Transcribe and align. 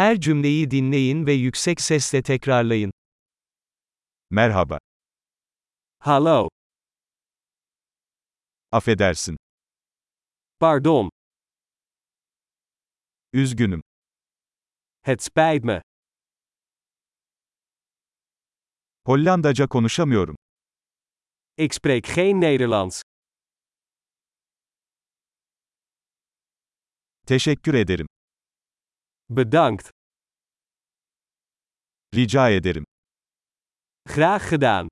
Her 0.00 0.20
cümleyi 0.20 0.70
dinleyin 0.70 1.26
ve 1.26 1.32
yüksek 1.32 1.80
sesle 1.80 2.22
tekrarlayın. 2.22 2.92
Merhaba. 4.30 4.78
Hallo, 5.98 6.48
Affedersin. 8.72 9.36
pardon, 10.60 11.10
Üzgünüm. 13.32 13.82
het 15.02 15.22
spijt 15.22 15.64
me. 15.64 15.82
Hollandaca 19.06 19.68
konuşamıyorum. 19.68 20.36
Ik 21.56 21.74
spreek 21.74 22.06
geen 22.06 22.40
Nederlands. 22.40 23.02
Teşekkür 27.26 27.74
ederim. 27.74 28.06
Bedankt. 29.30 29.90
Rica 32.14 32.50
ederim. 32.50 32.84
Graag 34.04 34.50
gedaan. 34.50 34.88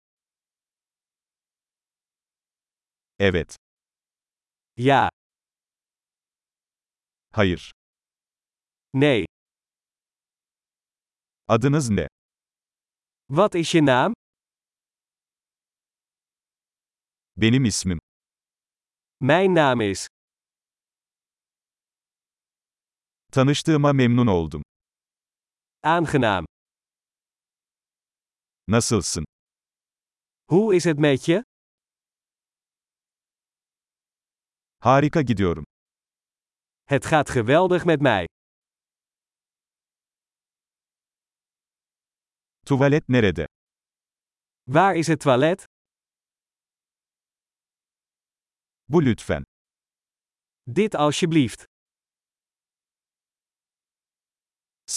Evet. 3.19 3.56
Ja, 4.77 5.09
Hayır. 7.32 7.73
nee. 8.95 9.24
Adınız 11.48 11.91
ne? 11.91 12.07
Wat 13.30 13.55
is 13.55 13.74
je 13.74 13.84
naam? 13.87 14.12
Benim 17.37 17.65
ismim. 17.65 17.98
Mijn 19.20 19.55
naam 19.55 19.80
is. 19.80 20.07
Tanıştığıma 23.32 23.92
memnun 23.92 24.27
oldum. 24.27 24.62
Aangenaam. 25.82 26.45
Nasılsın? 28.68 29.24
Hoe 30.48 30.76
is 30.76 30.85
het 30.85 30.98
met 30.98 31.29
je? 31.29 31.43
Harika 34.80 35.23
gidiyorum. 35.23 35.65
Het 36.85 37.07
gaat 37.07 37.30
geweldig 37.30 37.85
met 37.85 38.01
mij. 38.01 38.26
Tuvalet 42.66 43.09
nerede? 43.09 43.46
Waar 44.66 44.96
is 44.96 45.07
het 45.07 45.20
toilet? 45.20 45.65
Bu 48.88 49.04
lütfen. 49.04 49.42
Dit 50.66 50.95
alsjeblieft. 50.95 51.65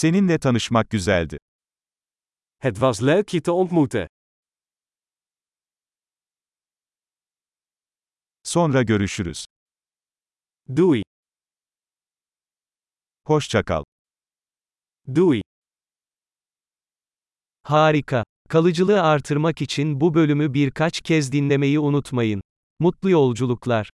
Seninle 0.02 0.38
tanışmak 0.38 0.90
güzeldi. 0.90 1.36
Het 2.58 2.74
was 2.74 3.02
leuk 3.02 3.28
je 3.28 3.40
te 3.42 3.50
ontmoeten. 3.50 4.08
Sonra 8.42 8.82
görüşürüz. 8.82 9.44
Doei. 10.76 11.02
Hoşça 13.26 13.62
kal. 13.62 13.84
Doei. 15.16 15.42
Harika. 17.62 18.24
Kalıcılığı 18.48 19.02
artırmak 19.02 19.62
için 19.62 20.00
bu 20.00 20.14
bölümü 20.14 20.54
birkaç 20.54 21.00
kez 21.00 21.32
dinlemeyi 21.32 21.78
unutmayın. 21.78 22.40
Mutlu 22.78 23.10
yolculuklar. 23.10 23.90